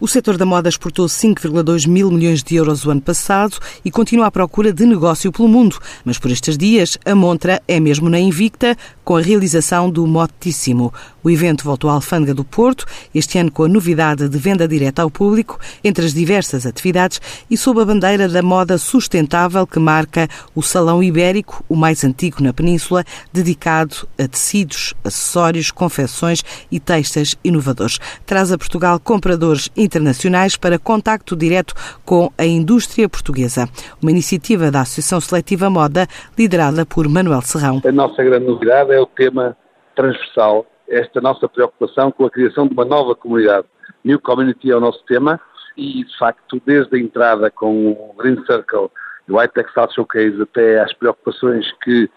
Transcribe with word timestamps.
O 0.00 0.06
setor 0.06 0.36
da 0.36 0.46
moda 0.46 0.68
exportou 0.68 1.06
5,2 1.06 1.88
mil 1.88 2.08
milhões 2.08 2.40
de 2.44 2.54
euros 2.54 2.86
o 2.86 2.90
ano 2.90 3.00
passado 3.00 3.58
e 3.84 3.90
continua 3.90 4.26
à 4.26 4.30
procura 4.30 4.72
de 4.72 4.86
negócio 4.86 5.32
pelo 5.32 5.48
mundo. 5.48 5.76
Mas 6.04 6.16
por 6.18 6.30
estes 6.30 6.56
dias, 6.56 6.96
a 7.04 7.16
montra 7.16 7.60
é 7.66 7.80
mesmo 7.80 8.08
na 8.08 8.20
Invicta, 8.20 8.76
com 9.08 9.16
a 9.16 9.22
realização 9.22 9.88
do 9.88 10.06
Motíssimo. 10.06 10.92
O 11.24 11.30
evento 11.30 11.64
voltou 11.64 11.88
à 11.88 11.94
Alfândega 11.94 12.34
do 12.34 12.44
Porto, 12.44 12.84
este 13.14 13.38
ano 13.38 13.50
com 13.50 13.64
a 13.64 13.68
novidade 13.68 14.28
de 14.28 14.38
venda 14.38 14.68
direta 14.68 15.00
ao 15.00 15.10
público, 15.10 15.58
entre 15.82 16.04
as 16.04 16.12
diversas 16.12 16.66
atividades 16.66 17.18
e 17.50 17.56
sob 17.56 17.80
a 17.80 17.86
bandeira 17.86 18.28
da 18.28 18.42
moda 18.42 18.76
sustentável 18.76 19.66
que 19.66 19.78
marca 19.78 20.28
o 20.54 20.62
Salão 20.62 21.02
Ibérico, 21.02 21.64
o 21.70 21.74
mais 21.74 22.04
antigo 22.04 22.42
na 22.42 22.52
Península, 22.52 23.02
dedicado 23.32 24.06
a 24.18 24.28
tecidos, 24.28 24.92
acessórios, 25.02 25.70
confecções 25.70 26.42
e 26.70 26.78
textos 26.78 27.34
inovadores. 27.42 27.98
Traz 28.26 28.52
a 28.52 28.58
Portugal 28.58 29.00
compradores 29.00 29.70
internacionais 29.74 30.54
para 30.54 30.78
contacto 30.78 31.34
direto 31.34 31.72
com 32.04 32.30
a 32.36 32.44
indústria 32.44 33.08
portuguesa. 33.08 33.70
Uma 34.02 34.10
iniciativa 34.10 34.70
da 34.70 34.82
Associação 34.82 35.18
Seletiva 35.18 35.70
Moda, 35.70 36.06
liderada 36.36 36.84
por 36.84 37.08
Manuel 37.08 37.40
Serrão. 37.40 37.80
A 37.82 37.92
nossa 37.92 38.22
grande 38.22 38.44
novidade 38.44 38.92
é 38.92 38.97
o 39.00 39.06
tema 39.06 39.56
transversal, 39.94 40.66
esta 40.88 41.20
nossa 41.20 41.48
preocupação 41.48 42.10
com 42.10 42.24
a 42.24 42.30
criação 42.30 42.66
de 42.66 42.74
uma 42.74 42.84
nova 42.84 43.14
comunidade. 43.14 43.66
New 44.04 44.20
Community 44.20 44.70
é 44.70 44.76
o 44.76 44.80
nosso 44.80 45.04
tema 45.04 45.40
e, 45.76 46.04
de 46.04 46.18
facto, 46.18 46.60
desde 46.64 46.96
a 46.96 46.98
entrada 46.98 47.50
com 47.50 47.92
o 47.92 48.14
Green 48.18 48.36
Circle 48.46 48.90
o 49.28 49.38
White 49.38 49.54
Textile 49.54 49.92
Showcase 49.94 50.42
até 50.42 50.80
às 50.80 50.92
preocupações 50.94 51.70
que 51.82 52.08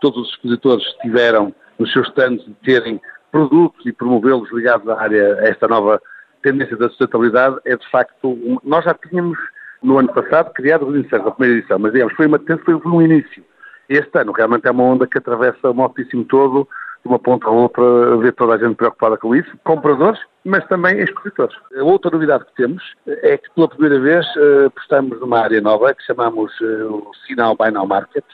todos 0.00 0.22
os 0.22 0.30
expositores 0.30 0.84
tiveram 1.02 1.54
nos 1.78 1.92
seus 1.92 2.08
stands 2.08 2.44
de 2.44 2.54
terem 2.64 3.00
produtos 3.32 3.84
e 3.86 3.92
promovê-los 3.92 4.50
ligados 4.52 4.88
à 4.88 5.00
área, 5.00 5.34
a 5.40 5.48
esta 5.48 5.66
nova 5.66 6.00
tendência 6.42 6.76
da 6.76 6.88
sustentabilidade 6.88 7.56
é 7.64 7.76
de 7.76 7.90
facto, 7.90 8.60
nós 8.62 8.84
já 8.84 8.94
tínhamos 8.94 9.38
no 9.82 9.98
ano 9.98 10.12
passado 10.12 10.52
criado 10.52 10.86
o 10.86 10.92
Green 10.92 11.06
a 11.10 11.30
primeira 11.30 11.58
edição, 11.58 11.78
mas 11.78 11.92
digamos, 11.92 12.14
foi, 12.14 12.26
uma, 12.26 12.40
foi 12.64 12.74
um 12.74 13.02
início. 13.02 13.44
Este 13.88 14.18
ano. 14.18 14.32
Realmente 14.32 14.66
é 14.66 14.70
uma 14.70 14.84
onda 14.84 15.06
que 15.06 15.18
atravessa 15.18 15.70
o 15.70 15.74
Maltíssimo 15.74 16.24
todo, 16.24 16.68
de 17.02 17.08
uma 17.08 17.18
ponta 17.18 17.46
a 17.46 17.50
outra, 17.50 18.16
ver 18.18 18.32
toda 18.34 18.54
a 18.54 18.58
gente 18.58 18.76
preocupada 18.76 19.16
com 19.16 19.34
isso, 19.34 19.50
compradores, 19.64 20.20
mas 20.44 20.66
também 20.66 20.98
expositores. 20.98 21.56
A 21.78 21.82
outra 21.82 22.10
novidade 22.10 22.44
que 22.44 22.54
temos 22.56 22.82
é 23.06 23.38
que 23.38 23.50
pela 23.54 23.68
primeira 23.68 24.00
vez 24.00 24.26
uh, 24.36 24.66
apostamos 24.66 25.18
numa 25.20 25.38
área 25.38 25.60
nova 25.60 25.94
que 25.94 26.04
chamamos 26.04 26.52
uh, 26.60 26.94
o 26.94 27.10
Sinal 27.26 27.56
Buy 27.56 27.70
Now 27.70 27.86
Market, 27.86 28.24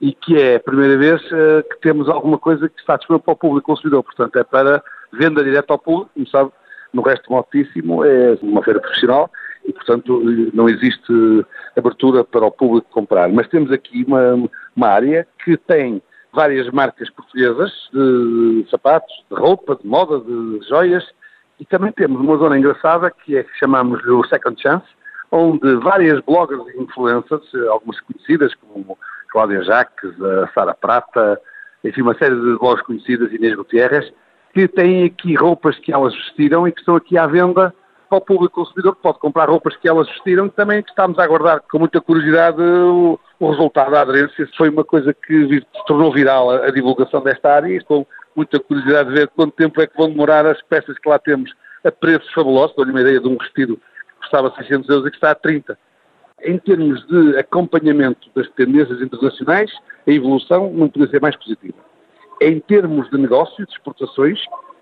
e 0.00 0.12
que 0.12 0.40
é 0.40 0.56
a 0.56 0.60
primeira 0.60 0.96
vez 0.96 1.22
uh, 1.26 1.62
que 1.70 1.80
temos 1.80 2.08
alguma 2.08 2.38
coisa 2.38 2.68
que 2.68 2.80
está 2.80 2.96
disponível 2.96 3.24
para 3.24 3.32
o 3.32 3.36
público 3.36 3.66
consumidor, 3.66 4.02
portanto 4.02 4.36
é 4.36 4.44
para 4.44 4.82
venda 5.12 5.44
direta 5.44 5.72
ao 5.72 5.78
público, 5.78 6.10
como 6.14 6.28
sabe, 6.28 6.50
no 6.92 7.02
resto 7.02 7.32
altíssimo 7.34 8.04
é 8.04 8.36
uma 8.42 8.62
feira 8.62 8.80
profissional 8.80 9.30
portanto, 9.90 10.22
não 10.54 10.68
existe 10.68 11.12
abertura 11.76 12.22
para 12.22 12.46
o 12.46 12.50
público 12.50 12.86
comprar. 12.90 13.28
Mas 13.28 13.48
temos 13.48 13.72
aqui 13.72 14.04
uma, 14.06 14.48
uma 14.76 14.86
área 14.86 15.26
que 15.44 15.56
tem 15.56 16.00
várias 16.32 16.70
marcas 16.70 17.10
portuguesas 17.10 17.72
de 17.92 18.66
sapatos, 18.70 19.12
de 19.28 19.36
roupa, 19.36 19.74
de 19.74 19.86
moda, 19.86 20.20
de 20.20 20.60
joias 20.68 21.04
e 21.58 21.64
também 21.64 21.90
temos 21.92 22.20
uma 22.20 22.36
zona 22.36 22.56
engraçada 22.56 23.10
que 23.10 23.36
é 23.36 23.42
que 23.42 23.58
chamamos 23.58 24.02
o 24.06 24.24
Second 24.24 24.60
Chance, 24.62 24.86
onde 25.30 25.74
várias 25.76 26.20
bloggers 26.20 26.62
e 26.68 26.82
influencers, 26.82 27.54
algumas 27.68 28.00
conhecidas 28.00 28.54
como 28.54 28.96
Cláudia 29.30 29.62
Jacques, 29.62 30.10
a 30.22 30.48
Sara 30.54 30.74
Prata, 30.74 31.40
enfim, 31.84 32.02
uma 32.02 32.14
série 32.14 32.34
de 32.34 32.58
blogs 32.58 32.82
conhecidas, 32.84 33.32
Inês 33.32 33.56
Gutierrez, 33.56 34.10
que 34.54 34.68
têm 34.68 35.04
aqui 35.04 35.34
roupas 35.34 35.78
que 35.78 35.92
elas 35.92 36.14
vestiram 36.14 36.66
e 36.66 36.72
que 36.72 36.80
estão 36.80 36.96
aqui 36.96 37.18
à 37.18 37.26
venda 37.26 37.74
para 38.10 38.18
o 38.18 38.20
público 38.20 38.56
consumidor 38.56 38.96
que 38.96 39.02
pode 39.02 39.20
comprar 39.20 39.48
roupas 39.48 39.76
que 39.76 39.88
elas 39.88 40.08
vestiram 40.08 40.48
também 40.48 40.80
estamos 40.80 41.16
a 41.18 41.22
aguardar 41.22 41.62
com 41.70 41.78
muita 41.78 42.00
curiosidade 42.00 42.60
o, 42.60 43.18
o 43.38 43.50
resultado 43.50 43.92
da 43.92 44.00
aderência. 44.00 44.48
Foi 44.56 44.68
uma 44.68 44.84
coisa 44.84 45.14
que 45.14 45.48
se 45.48 45.86
tornou 45.86 46.12
viral 46.12 46.50
a, 46.50 46.66
a, 46.66 46.70
divulgação 46.70 47.22
desta 47.22 47.54
área 47.54 47.68
e 47.68 47.76
estou 47.76 48.06
muita 48.34 48.58
curiosidade 48.58 49.10
de 49.10 49.14
ver 49.14 49.28
quanto 49.28 49.52
tempo 49.52 49.80
é 49.80 49.86
que 49.86 49.96
vão 49.96 50.10
demorar 50.10 50.44
as 50.44 50.60
peças 50.62 50.98
que 50.98 51.08
lá 51.08 51.20
temos 51.20 51.54
a 51.84 51.92
preços 51.92 52.30
fabulosos. 52.32 52.74
Dou-lhe 52.74 52.90
uma 52.90 53.00
ideia 53.00 53.20
de 53.20 53.28
um 53.28 53.38
vestido 53.38 53.76
que 53.76 54.14
custava 54.22 54.52
600 54.56 54.88
euros 54.88 55.06
e 55.06 55.10
que 55.10 55.16
está 55.16 55.30
a 55.30 55.34
30. 55.36 55.78
Em 56.42 56.58
termos 56.58 57.06
de 57.06 57.38
acompanhamento 57.38 58.28
das 58.34 58.48
tendências 58.50 59.00
internacionais, 59.00 59.70
a 60.06 60.10
evolução 60.10 60.72
não 60.72 60.88
podia 60.88 61.08
ser 61.08 61.20
mais 61.20 61.36
positiva 61.36 61.78
em 62.40 62.58
termos 62.58 63.08
de 63.10 63.18
negócio, 63.18 63.66
de 63.66 63.72
exportações, 63.72 64.40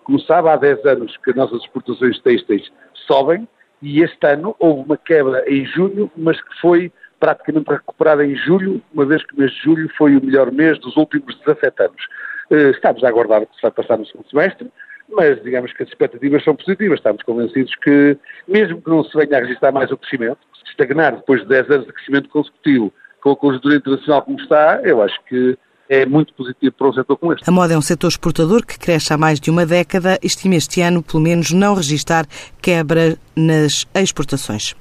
como 0.09 0.19
sabe, 0.21 0.49
há 0.49 0.57
10 0.57 0.87
anos 0.87 1.15
que 1.19 1.29
as 1.29 1.37
nossas 1.37 1.61
exportações 1.61 2.19
têxteis 2.21 2.73
sobem 3.07 3.47
e 3.83 4.01
este 4.01 4.27
ano 4.27 4.57
houve 4.59 4.83
uma 4.87 4.97
quebra 4.97 5.45
em 5.47 5.67
julho, 5.67 6.11
mas 6.17 6.41
que 6.41 6.61
foi 6.63 6.91
praticamente 7.21 7.71
recuperada 7.71 8.25
em 8.25 8.35
julho, 8.35 8.81
uma 8.95 9.05
vez 9.05 9.23
que 9.27 9.35
o 9.35 9.39
mês 9.39 9.51
de 9.51 9.63
julho 9.63 9.87
foi 9.99 10.17
o 10.17 10.25
melhor 10.25 10.51
mês 10.51 10.79
dos 10.79 10.97
últimos 10.97 11.39
17 11.41 11.83
anos. 11.83 12.03
Eh, 12.51 12.71
estamos 12.71 13.05
a 13.05 13.09
aguardar 13.09 13.43
o 13.43 13.47
que 13.47 13.55
se 13.57 13.61
vai 13.61 13.71
passar 13.71 13.99
no 13.99 14.07
segundo 14.07 14.31
semestre, 14.31 14.73
mas 15.11 15.43
digamos 15.43 15.75
que 15.75 15.83
as 15.83 15.91
expectativas 15.91 16.43
são 16.43 16.57
positivas. 16.57 17.01
Estamos 17.01 17.23
convencidos 17.23 17.75
que, 17.75 18.17
mesmo 18.47 18.81
que 18.81 18.89
não 18.89 19.05
se 19.05 19.15
venha 19.15 19.37
a 19.37 19.41
registrar 19.43 19.73
mais 19.73 19.93
o 19.93 19.99
crescimento, 19.99 20.39
se 20.55 20.71
estagnar 20.71 21.17
depois 21.17 21.43
de 21.43 21.49
10 21.49 21.71
anos 21.71 21.87
de 21.87 21.93
crescimento 21.93 22.31
consecutivo 22.31 22.91
com 23.21 23.33
a 23.33 23.37
conjuntura 23.37 23.77
internacional 23.77 24.23
como 24.23 24.41
está, 24.41 24.81
eu 24.85 25.03
acho 25.03 25.23
que 25.25 25.59
é 25.89 26.05
muito 26.05 26.35
positivo 26.35 26.75
para 26.77 26.89
um 26.89 26.93
setor 26.93 27.17
como 27.17 27.33
este. 27.33 27.49
A 27.49 27.53
moda 27.53 27.75
é 27.75 27.79
um 27.79 27.83
setor 27.83 28.09
exportador 28.09 28.65
que 28.65 28.79
cresce 28.79 29.13
há 29.13 29.19
mais 29.19 29.41
de 29.41 29.51
uma 29.51 29.65
década. 29.65 30.19
Estima 30.23 30.55
este 30.55 30.81
ano, 30.81 31.03
pelo 31.03 31.23
menos, 31.23 31.51
não 31.53 31.75
registrar 31.75 32.27
quebra 32.61 33.17
nas 33.35 33.87
exportações. 33.95 34.75